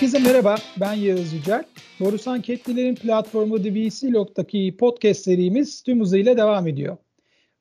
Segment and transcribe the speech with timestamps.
[0.00, 1.64] Herkese merhaba, ben Yağız Yücel.
[2.00, 6.96] Borusan Ketlilerin platformu DVC podcast serimiz tüm hızıyla devam ediyor.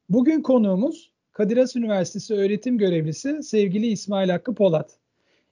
[0.10, 4.98] Bugün konuğumuz Kadir Has Üniversitesi öğretim görevlisi sevgili İsmail Hakkı Polat.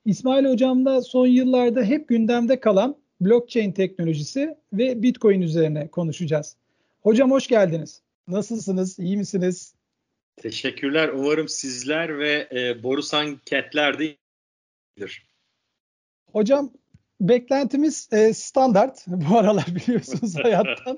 [0.05, 6.55] İsmail Hocam'la son yıllarda hep gündemde kalan blockchain teknolojisi ve Bitcoin üzerine konuşacağız.
[7.01, 8.01] Hocam hoş geldiniz.
[8.27, 8.99] Nasılsınız?
[8.99, 9.75] İyi misiniz?
[10.37, 11.09] Teşekkürler.
[11.09, 14.15] Umarım sizler ve e, Borusan Ketler de
[14.97, 15.26] iyidir.
[16.31, 16.71] Hocam
[17.21, 20.97] beklentimiz e, standart bu aralar biliyorsunuz hayattan.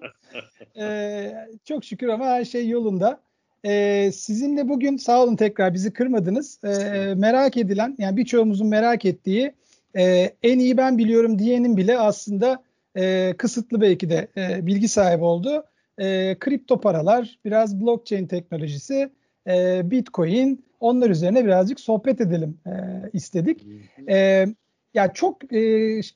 [0.78, 1.32] e,
[1.66, 3.20] çok şükür ama her şey yolunda.
[3.66, 6.64] E, sizinle bugün sağ olun tekrar bizi kırmadınız.
[6.64, 9.54] E, merak edilen yani birçoğumuzun merak ettiği
[9.98, 12.64] e, en iyi ben biliyorum diyenin bile aslında
[12.98, 15.64] e, kısıtlı belki de e, bilgi sahibi oldu.
[15.98, 19.10] E, kripto paralar, biraz blockchain teknolojisi,
[19.48, 22.72] e, bitcoin onlar üzerine birazcık sohbet edelim e,
[23.14, 23.66] istedik.
[24.10, 24.46] E,
[24.94, 25.60] ya çok e,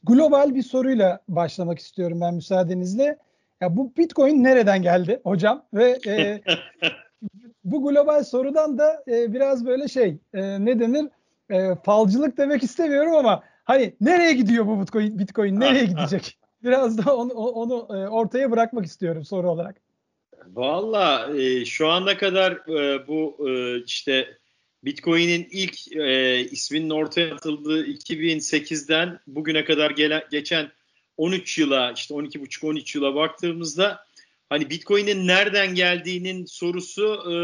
[0.03, 3.17] global bir soruyla başlamak istiyorum ben müsaadenizle.
[3.61, 5.65] Ya bu Bitcoin nereden geldi hocam?
[5.73, 6.41] Ve e,
[7.63, 11.05] bu global sorudan da e, biraz böyle şey e, ne denir?
[11.49, 15.19] E, falcılık demek istemiyorum ama hani nereye gidiyor bu Bitcoin?
[15.19, 16.37] Bitcoin nereye gidecek?
[16.63, 19.75] Biraz da onu, onu e, ortaya bırakmak istiyorum soru olarak.
[20.47, 24.37] Valla e, şu ana kadar e, bu e, işte
[24.83, 30.71] Bitcoin'in ilk e, isminin ortaya atıldığı 2008'den bugüne kadar gelen, geçen
[31.17, 34.05] 13 yıla işte 12,5-13 yıla baktığımızda
[34.49, 37.35] hani Bitcoin'in nereden geldiğinin sorusu e,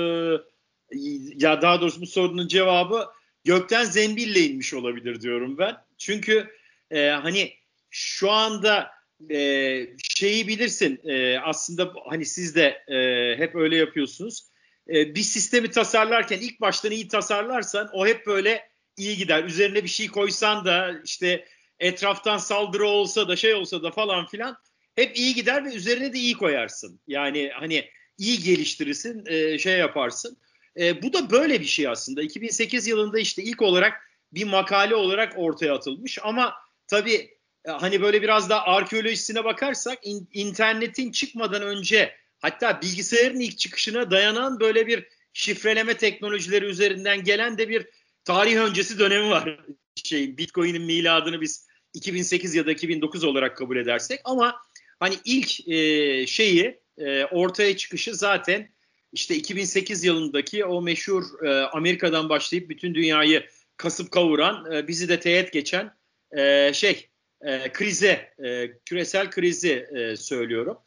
[1.35, 3.05] ya daha doğrusu bu sorunun cevabı
[3.43, 5.77] gökten zembille inmiş olabilir diyorum ben.
[5.97, 6.47] Çünkü
[6.91, 7.53] e, hani
[7.89, 8.91] şu anda
[9.31, 14.48] e, şeyi bilirsin e, aslında hani siz de e, hep öyle yapıyorsunuz
[14.89, 19.43] e, bir sistemi tasarlarken ilk baştan iyi tasarlarsan o hep böyle iyi gider.
[19.43, 21.45] Üzerine bir şey koysan da işte
[21.79, 24.57] etraftan saldırı olsa da şey olsa da falan filan
[24.95, 26.99] hep iyi gider ve üzerine de iyi koyarsın.
[27.07, 30.37] Yani hani iyi geliştirirsin, e, şey yaparsın.
[30.79, 32.21] E, bu da böyle bir şey aslında.
[32.21, 33.93] 2008 yılında işte ilk olarak
[34.33, 36.53] bir makale olarak ortaya atılmış ama
[36.87, 44.11] tabii hani böyle biraz da arkeolojisine bakarsak in, internetin çıkmadan önce hatta bilgisayarın ilk çıkışına
[44.11, 47.87] dayanan böyle bir şifreleme teknolojileri üzerinden gelen de bir
[48.23, 49.59] tarih öncesi dönemi var.
[50.03, 54.61] Şey, Bitcoin'in miladını biz 2008 ya da 2009 olarak kabul edersek ama
[54.99, 58.69] hani ilk e, şeyi e, ortaya çıkışı zaten
[59.13, 65.19] işte 2008 yılındaki o meşhur e, Amerika'dan başlayıp bütün dünyayı kasıp kavuran e, bizi de
[65.19, 65.93] teğet geçen
[66.37, 67.09] e, şey
[67.41, 70.77] e, krize e, küresel krizi e, söylüyorum.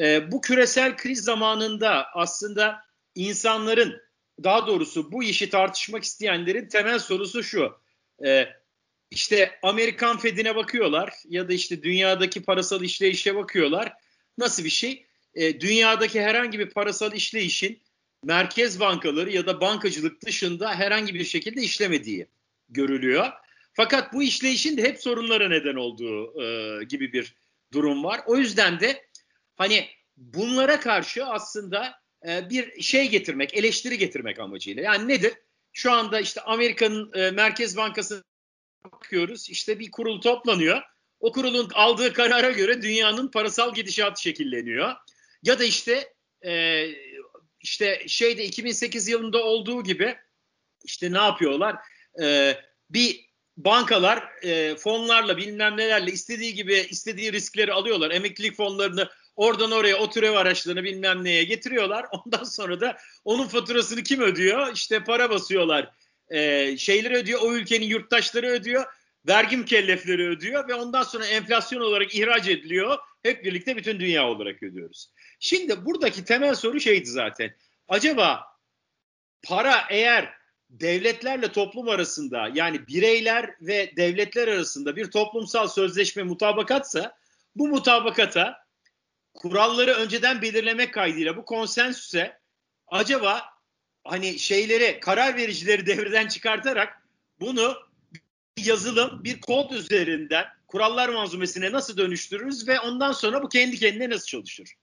[0.00, 4.02] E, bu küresel kriz zamanında aslında insanların
[4.44, 7.72] daha doğrusu bu işi tartışmak isteyenlerin temel sorusu şu.
[8.24, 8.48] E,
[9.10, 13.92] işte Amerikan Fed'ine bakıyorlar ya da işte dünyadaki parasal işleyişe bakıyorlar.
[14.38, 15.06] Nasıl bir şey?
[15.34, 17.82] E, dünyadaki herhangi bir parasal işleyişin
[18.24, 22.26] merkez bankaları ya da bankacılık dışında herhangi bir şekilde işlemediği
[22.68, 23.26] görülüyor.
[23.72, 27.34] Fakat bu işleyişin de hep sorunlara neden olduğu e, gibi bir
[27.72, 28.20] durum var.
[28.26, 29.06] O yüzden de
[29.56, 31.94] Hani bunlara karşı aslında
[32.28, 34.82] e, bir şey getirmek, eleştiri getirmek amacıyla.
[34.82, 35.32] Yani nedir?
[35.72, 38.24] Şu anda işte Amerika'nın e, Merkez Bankası
[38.84, 39.50] bakıyoruz.
[39.50, 40.82] İşte bir kurul toplanıyor.
[41.20, 44.94] O kurulun aldığı karara göre dünyanın parasal gidişatı şekilleniyor.
[45.42, 46.12] Ya da işte
[46.44, 46.84] e,
[47.60, 50.16] işte şeyde 2008 yılında olduğu gibi
[50.84, 51.76] işte ne yapıyorlar?
[52.22, 52.56] E,
[52.90, 58.10] bir bankalar e, fonlarla bilmem nelerle istediği gibi istediği riskleri alıyorlar.
[58.10, 62.06] Emeklilik fonlarını Oradan oraya o türev araçlarını bilmem neye getiriyorlar.
[62.12, 64.72] Ondan sonra da onun faturasını kim ödüyor?
[64.74, 65.90] İşte para basıyorlar.
[66.28, 67.40] Ee, şeyleri ödüyor.
[67.42, 68.84] O ülkenin yurttaşları ödüyor.
[69.28, 72.98] Vergi mükellefleri ödüyor ve ondan sonra enflasyon olarak ihraç ediliyor.
[73.22, 75.10] Hep birlikte bütün dünya olarak ödüyoruz.
[75.40, 77.54] Şimdi buradaki temel soru şeydi zaten.
[77.88, 78.44] Acaba
[79.42, 80.34] para eğer
[80.70, 87.16] devletlerle toplum arasında yani bireyler ve devletler arasında bir toplumsal sözleşme mutabakatsa
[87.56, 88.61] bu mutabakata
[89.34, 92.38] kuralları önceden belirlemek kaydıyla bu konsensüse
[92.86, 93.42] acaba
[94.04, 97.02] hani şeyleri karar vericileri devreden çıkartarak
[97.40, 97.76] bunu
[98.56, 104.10] bir yazılım bir kod üzerinden kurallar manzumesine nasıl dönüştürürüz ve ondan sonra bu kendi kendine
[104.10, 104.74] nasıl çalışır?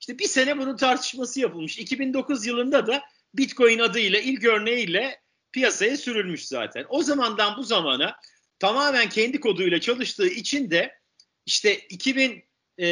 [0.00, 1.78] İşte bir sene bunun tartışması yapılmış.
[1.78, 3.02] 2009 yılında da
[3.34, 5.20] Bitcoin adıyla ilk örneğiyle
[5.52, 6.86] piyasaya sürülmüş zaten.
[6.88, 8.16] O zamandan bu zamana
[8.58, 10.98] tamamen kendi koduyla çalıştığı için de
[11.46, 12.44] işte 2000
[12.82, 12.86] e,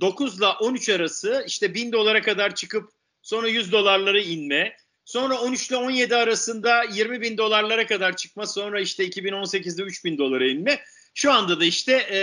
[0.00, 2.90] 9 ile 13 arası işte 1000 dolara kadar çıkıp
[3.22, 4.76] sonra 100 dolarlara inme.
[5.04, 8.46] Sonra 13 ile 17 arasında 20 bin dolarlara kadar çıkma.
[8.46, 10.80] Sonra işte 2018'de 3 bin dolara inme.
[11.14, 12.20] Şu anda da işte e,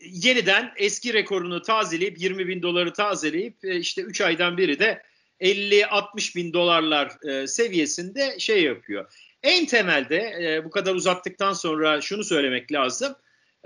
[0.00, 5.02] yeniden eski rekorunu tazeleyip 20 bin doları tazeleyip e, işte 3 aydan biri de
[5.40, 9.12] 50-60 bin dolarlar e, seviyesinde şey yapıyor.
[9.42, 13.14] En temelde e, bu kadar uzattıktan sonra şunu söylemek lazım.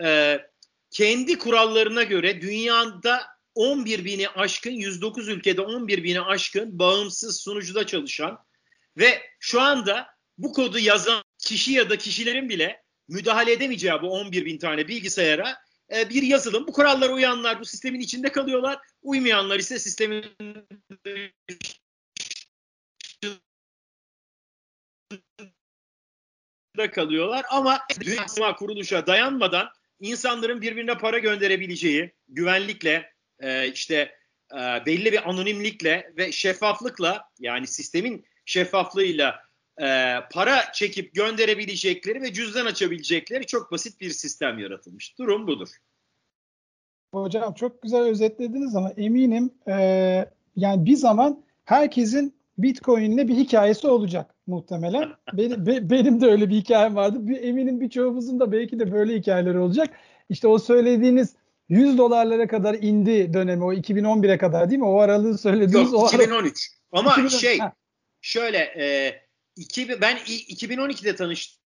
[0.02, 0.38] E,
[0.94, 8.44] kendi kurallarına göre dünyada 11 bini aşkın 109 ülkede 11 bini aşkın bağımsız sunucuda çalışan
[8.96, 10.06] ve şu anda
[10.38, 15.56] bu kodu yazan kişi ya da kişilerin bile müdahale edemeyeceği bu 11 bin tane bilgisayara
[15.94, 16.66] e, bir yazılım.
[16.66, 18.78] Bu kurallara uyanlar bu sistemin içinde kalıyorlar.
[19.02, 20.24] Uymayanlar ise sistemin
[26.76, 29.68] da kalıyorlar ama dünya kuruluşa dayanmadan
[30.04, 33.10] insanların birbirine para gönderebileceği güvenlikle
[33.40, 33.96] e, işte
[34.52, 39.40] e, belli bir anonimlikle ve şeffaflıkla yani sistemin şeffaflığıyla
[39.80, 45.18] e, para çekip gönderebilecekleri ve cüzdan açabilecekleri çok basit bir sistem yaratılmış.
[45.18, 45.68] Durum budur.
[47.14, 49.74] Hocam çok güzel özetlediniz ama eminim e,
[50.56, 55.10] yani bir zaman herkesin Bitcoin'le bir hikayesi olacak muhtemelen.
[55.32, 57.18] benim, be, benim de öyle bir hikayem vardı.
[57.20, 59.90] Bir, eminim birçoğumuzun da belki de böyle hikayeleri olacak.
[60.28, 61.34] İşte o söylediğiniz
[61.68, 64.86] 100 dolarlara kadar indi dönemi o 2011'e kadar değil mi?
[64.86, 66.70] O aralığı söylediğiniz Yok, o 2013.
[66.92, 67.00] Ara...
[67.00, 67.34] Ama 2013.
[67.40, 67.72] şey ha.
[68.20, 69.14] şöyle e,
[69.56, 71.64] 2000, ben 2012'de tanıştım.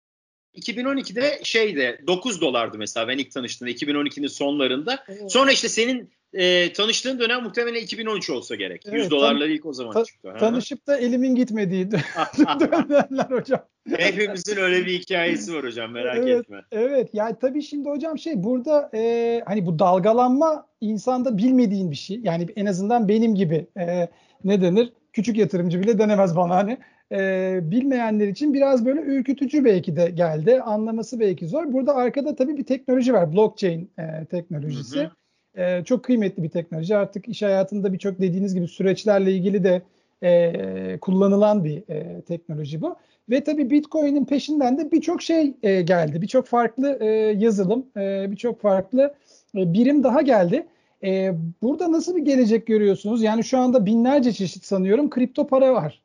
[0.55, 5.03] 2012'de şeyde 9 dolardı mesela ben ilk tanıştığımda 2012'nin sonlarında.
[5.07, 5.31] Evet.
[5.31, 8.83] Sonra işte senin e, tanıştığın dönem muhtemelen 2013 olsa gerek.
[8.85, 10.29] Evet, 100 dolarlar ilk o zaman ta, çıktı.
[10.29, 10.37] Ha.
[10.37, 11.91] Tanışıp da elimin gitmediği
[12.59, 13.65] dönemler hocam.
[13.97, 16.61] Hepimizin öyle bir hikayesi var hocam merak evet, etme.
[16.71, 22.19] Evet yani tabii şimdi hocam şey burada e, hani bu dalgalanma insanda bilmediğin bir şey.
[22.23, 24.07] Yani en azından benim gibi e,
[24.43, 26.77] ne denir küçük yatırımcı bile denemez bana hani
[27.11, 30.61] e, bilmeyenler için biraz böyle ürkütücü belki de geldi.
[30.61, 31.73] Anlaması belki zor.
[31.73, 33.33] Burada arkada tabii bir teknoloji var.
[33.33, 34.99] Blockchain e, teknolojisi.
[34.99, 35.11] Hı hı.
[35.57, 36.95] E, çok kıymetli bir teknoloji.
[36.95, 39.81] Artık iş hayatında birçok dediğiniz gibi süreçlerle ilgili de
[40.23, 42.95] e, kullanılan bir e, teknoloji bu.
[43.29, 46.21] Ve tabii Bitcoin'in peşinden de birçok şey e, geldi.
[46.21, 47.05] Birçok farklı e,
[47.37, 49.13] yazılım, e, birçok farklı
[49.57, 50.65] e, birim daha geldi.
[51.03, 53.23] E, burada nasıl bir gelecek görüyorsunuz?
[53.23, 56.01] Yani şu anda binlerce çeşit sanıyorum kripto para var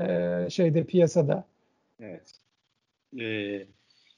[0.00, 1.44] e, şeyde piyasada.
[2.00, 2.32] Evet.
[3.20, 3.66] Ee,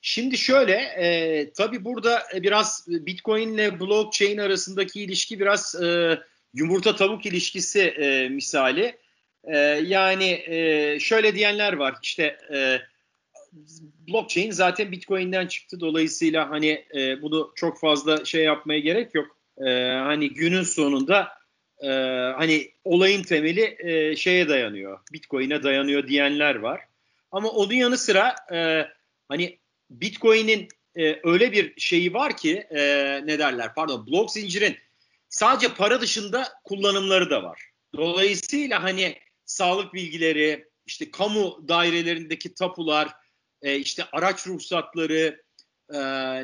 [0.05, 6.19] şimdi şöyle, e, tabii burada biraz Bitcoin ile blockchain arasındaki ilişki biraz e,
[6.55, 8.99] yumurta tavuk ilişkisi e, misali.
[9.45, 12.79] E, yani e, şöyle diyenler var, işte e,
[14.09, 15.81] blockchain zaten Bitcoin'den çıktı.
[15.81, 19.37] Dolayısıyla hani e, bunu çok fazla şey yapmaya gerek yok.
[19.59, 21.29] E, hani günün sonunda
[21.83, 21.89] e,
[22.37, 26.81] hani olayın temeli e, şeye dayanıyor, Bitcoin'e dayanıyor diyenler var.
[27.33, 28.87] Ama onun yanı sıra e,
[29.29, 29.59] hani
[29.91, 32.81] Bitcoin'in e, öyle bir şeyi var ki e,
[33.27, 34.77] ne derler pardon blok zincirin
[35.29, 37.63] sadece para dışında kullanımları da var.
[37.97, 43.09] Dolayısıyla hani sağlık bilgileri, işte kamu dairelerindeki tapular,
[43.63, 45.43] e, işte araç ruhsatları,
[45.93, 45.99] e,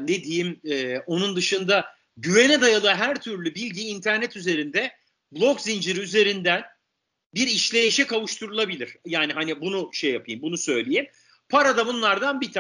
[0.07, 4.93] ne diyeyim, e, onun dışında güvene dayalı her türlü bilgi internet üzerinde
[5.33, 6.65] blok zinciri üzerinden
[7.35, 8.97] bir işleyişe kavuşturulabilir.
[9.06, 11.09] Yani hani bunu şey yapayım, bunu söyleyeyim.
[11.49, 12.53] Para da bunlardan bir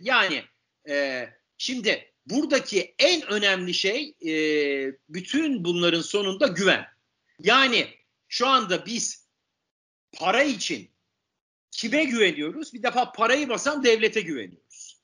[0.00, 0.44] Yani
[0.88, 4.32] e, şimdi buradaki en önemli şey e,
[5.08, 6.86] bütün bunların sonunda güven.
[7.38, 7.88] Yani
[8.28, 9.28] şu anda biz
[10.12, 10.90] para için
[11.70, 12.74] kime güveniyoruz?
[12.74, 15.00] Bir defa parayı basan devlete güveniyoruz.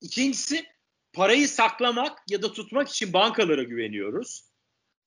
[0.00, 0.66] İkincisi
[1.12, 4.44] parayı saklamak ya da tutmak için bankalara güveniyoruz.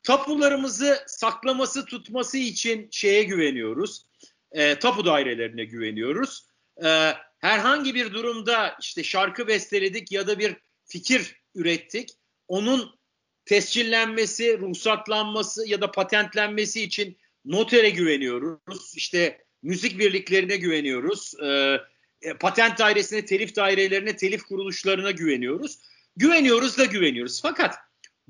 [0.03, 4.05] Tapularımızı saklaması tutması için şeye güveniyoruz.
[4.51, 6.47] E, tapu dairelerine güveniyoruz.
[6.83, 10.55] E, herhangi bir durumda işte şarkı besteledik ya da bir
[10.85, 12.09] fikir ürettik.
[12.47, 12.99] Onun
[13.45, 18.93] tescillenmesi, ruhsatlanması ya da patentlenmesi için notere güveniyoruz.
[18.95, 21.33] İşte müzik birliklerine güveniyoruz.
[21.43, 21.77] E,
[22.21, 25.79] e patent dairesine, telif dairelerine, telif kuruluşlarına güveniyoruz.
[26.15, 27.41] Güveniyoruz da güveniyoruz.
[27.41, 27.75] Fakat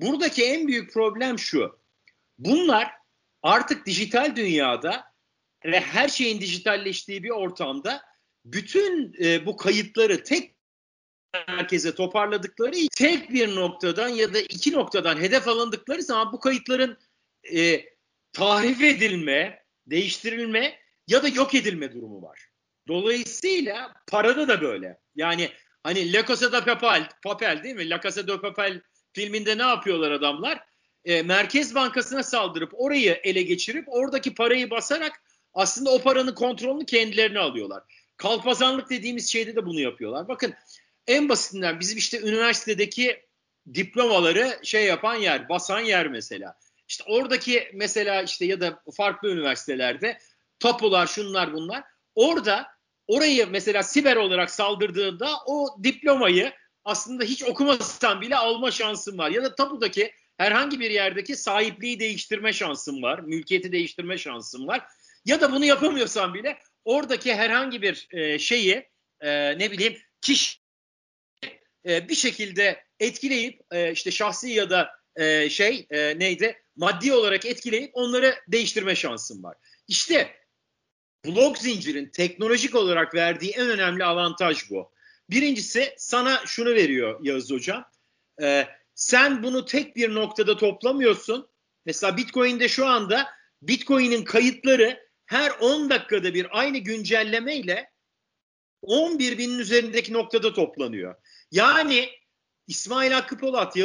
[0.01, 1.79] Buradaki en büyük problem şu.
[2.37, 2.91] Bunlar
[3.41, 5.13] artık dijital dünyada
[5.65, 8.01] ve her şeyin dijitalleştiği bir ortamda
[8.45, 10.55] bütün e, bu kayıtları tek
[11.47, 16.97] merkeze toparladıkları tek bir noktadan ya da iki noktadan hedef alındıkları zaman bu kayıtların
[17.55, 17.85] e,
[18.33, 22.47] tahrif edilme, değiştirilme ya da yok edilme durumu var.
[22.87, 24.99] Dolayısıyla parada da böyle.
[25.15, 25.49] Yani
[25.83, 27.89] hani La Casa de Papel, Papel değil mi?
[27.89, 28.81] La Casa de Papel
[29.13, 30.63] filminde ne yapıyorlar adamlar?
[31.05, 37.39] E, Merkez Bankası'na saldırıp orayı ele geçirip oradaki parayı basarak aslında o paranın kontrolünü kendilerine
[37.39, 37.83] alıyorlar.
[38.21, 40.27] Kalpazanlık dediğimiz şeyde de bunu yapıyorlar.
[40.27, 40.53] Bakın
[41.07, 43.25] en basitinden bizim işte üniversitedeki
[43.73, 46.57] diplomaları şey yapan yer, basan yer mesela.
[46.87, 50.17] İşte oradaki mesela işte ya da farklı üniversitelerde
[50.59, 51.83] tapular şunlar bunlar.
[52.15, 52.67] Orada
[53.07, 56.53] orayı mesela siber olarak saldırdığında o diplomayı
[56.85, 59.29] aslında hiç okumasan bile alma şansın var.
[59.29, 63.19] Ya da tapudaki herhangi bir yerdeki sahipliği değiştirme şansın var.
[63.19, 64.87] Mülkiyeti değiştirme şansın var.
[65.25, 68.89] Ya da bunu yapamıyorsan bile oradaki herhangi bir e, şeyi
[69.21, 70.59] e, ne bileyim kişi
[71.87, 77.45] e, bir şekilde etkileyip e, işte şahsi ya da e, şey e, neydi maddi olarak
[77.45, 79.57] etkileyip onları değiştirme şansın var.
[79.87, 80.35] İşte
[81.25, 84.91] blok zincirin teknolojik olarak verdiği en önemli avantaj bu.
[85.29, 87.85] Birincisi sana şunu veriyor Yağız Hocam.
[88.41, 91.49] E, sen bunu tek bir noktada toplamıyorsun.
[91.85, 93.27] Mesela Bitcoin'de şu anda
[93.61, 97.91] Bitcoin'in kayıtları her 10 dakikada bir aynı güncelleme ile
[98.81, 101.15] 11 binin üzerindeki noktada toplanıyor.
[101.51, 102.09] Yani
[102.67, 103.75] İsmail Hakkı Polat,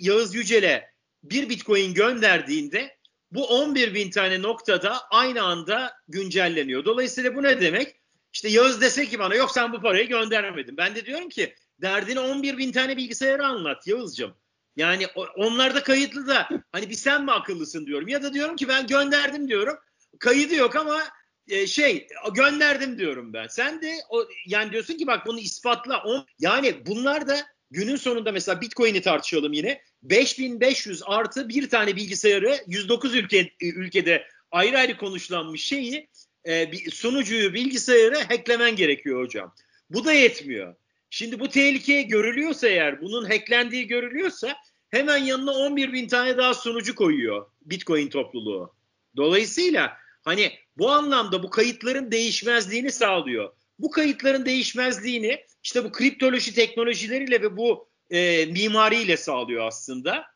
[0.00, 0.90] Yağız Yücel'e
[1.22, 2.98] bir Bitcoin gönderdiğinde
[3.30, 6.84] bu 11 bin tane noktada aynı anda güncelleniyor.
[6.84, 7.96] Dolayısıyla bu ne demek?
[8.32, 10.76] İşte Yağız dese ki bana yok sen bu parayı göndermedin.
[10.76, 14.34] Ben de diyorum ki derdini 11 bin tane bilgisayara anlat Yağız'cığım.
[14.76, 15.06] Yani
[15.36, 18.08] onlar da kayıtlı da hani bir sen mi akıllısın diyorum.
[18.08, 19.76] Ya da diyorum ki ben gönderdim diyorum.
[20.18, 21.02] Kaydı yok ama
[21.48, 23.46] e, şey gönderdim diyorum ben.
[23.46, 26.02] Sen de o, yani diyorsun ki bak bunu ispatla.
[26.02, 27.36] On, yani bunlar da
[27.70, 29.82] günün sonunda mesela Bitcoin'i tartışalım yine.
[30.02, 36.08] 5500 artı bir tane bilgisayarı 109 ülke ülkede ayrı ayrı konuşlanmış şeyi
[36.44, 39.54] e, sunucuyu bilgisayarı hacklemen gerekiyor hocam.
[39.90, 40.74] Bu da yetmiyor.
[41.10, 44.56] Şimdi bu tehlike görülüyorsa eğer bunun hacklendiği görülüyorsa
[44.90, 48.74] hemen yanına 11 bin tane daha sunucu koyuyor Bitcoin topluluğu.
[49.16, 53.52] Dolayısıyla hani bu anlamda bu kayıtların değişmezliğini sağlıyor.
[53.78, 60.26] Bu kayıtların değişmezliğini işte bu kriptoloji teknolojileriyle ve bu e, mimariyle sağlıyor aslında.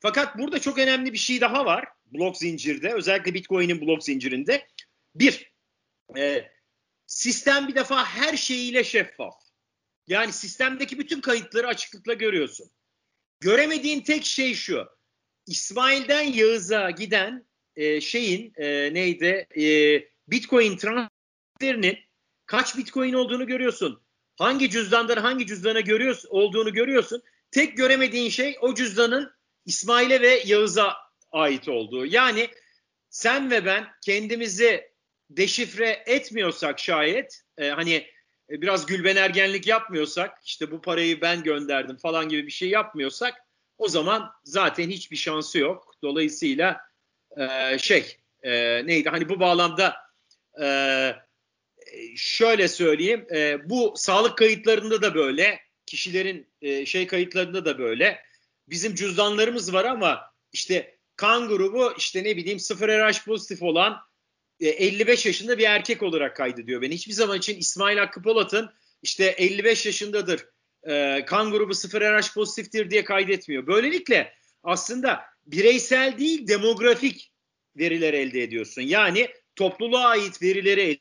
[0.00, 4.68] Fakat burada çok önemli bir şey daha var blok zincirde özellikle Bitcoin'in blok zincirinde.
[5.14, 5.52] Bir,
[6.16, 6.50] e,
[7.06, 9.34] sistem bir defa her şeyiyle şeffaf.
[10.06, 12.70] Yani sistemdeki bütün kayıtları açıklıkla görüyorsun.
[13.40, 14.86] Göremediğin tek şey şu.
[15.46, 17.46] İsmail'den Yağız'a giden
[17.76, 19.46] e, şeyin e, neydi?
[19.56, 19.64] E,
[20.28, 21.98] Bitcoin transferinin
[22.46, 24.02] kaç Bitcoin olduğunu görüyorsun.
[24.38, 27.22] Hangi cüzdandan hangi cüzdana görüyorsun, olduğunu görüyorsun.
[27.50, 29.32] Tek göremediğin şey o cüzdanın
[29.64, 30.96] İsmail'e ve Yağız'a
[31.32, 32.06] ait olduğu.
[32.06, 32.48] Yani
[33.10, 34.90] sen ve ben kendimizi
[35.30, 37.94] deşifre etmiyorsak şayet e, hani
[38.50, 43.34] e, biraz gülben ergenlik yapmıyorsak işte bu parayı ben gönderdim falan gibi bir şey yapmıyorsak
[43.78, 45.94] o zaman zaten hiçbir şansı yok.
[46.02, 46.80] Dolayısıyla
[47.36, 48.52] e, şey e,
[48.86, 49.96] neydi hani bu bağlamda
[50.62, 50.66] e,
[52.16, 58.18] şöyle söyleyeyim e, bu sağlık kayıtlarında da böyle kişilerin e, şey kayıtlarında da böyle
[58.68, 63.98] bizim cüzdanlarımız var ama işte kan grubu işte ne bileyim 0 RH pozitif olan
[64.60, 66.94] 55 e, yaşında bir erkek olarak kaydediyor beni.
[66.94, 68.70] Hiçbir zaman için İsmail Hakkı Polat'ın
[69.02, 70.46] işte 55 yaşındadır
[70.88, 73.66] e, kan grubu 0 RH pozitiftir diye kaydetmiyor.
[73.66, 77.32] Böylelikle aslında bireysel değil demografik
[77.76, 78.82] veriler elde ediyorsun.
[78.82, 81.00] Yani topluluğa ait verileri elde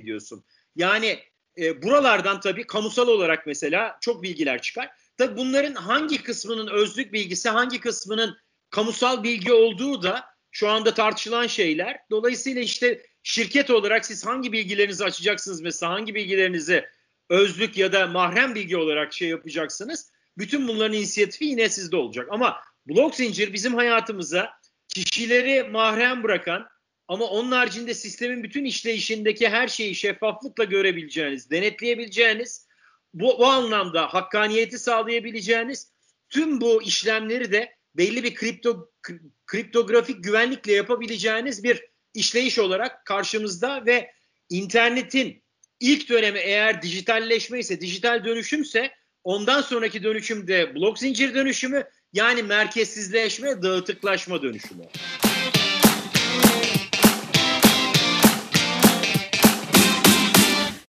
[0.00, 0.44] ediyorsun.
[0.76, 1.18] Yani
[1.58, 4.90] e, buralardan tabii kamusal olarak mesela çok bilgiler çıkar.
[5.16, 8.36] Tabii bunların hangi kısmının özlük bilgisi, hangi kısmının
[8.70, 11.98] kamusal bilgi olduğu da şu anda tartışılan şeyler.
[12.10, 16.84] Dolayısıyla işte şirket olarak siz hangi bilgilerinizi açacaksınız mesela hangi bilgilerinizi
[17.30, 20.10] özlük ya da mahrem bilgi olarak şey yapacaksınız.
[20.38, 22.28] Bütün bunların inisiyatifi yine sizde olacak.
[22.30, 24.50] Ama blok zincir bizim hayatımıza
[24.88, 26.68] kişileri mahrem bırakan
[27.08, 32.66] ama onun haricinde sistemin bütün işleyişindeki her şeyi şeffaflıkla görebileceğiniz, denetleyebileceğiniz,
[33.14, 35.92] bu, bu anlamda hakkaniyeti sağlayabileceğiniz
[36.28, 38.90] tüm bu işlemleri de belli bir kripto
[39.46, 44.12] kriptografik güvenlikle yapabileceğiniz bir işleyiş olarak karşımızda ve
[44.50, 45.42] internetin
[45.80, 48.90] ilk dönemi eğer dijitalleşme ise, dijital dönüşümse
[49.24, 54.84] ondan sonraki dönüşüm de blok zincir dönüşümü yani merkezsizleşme, dağıtıklaşma dönüşümü.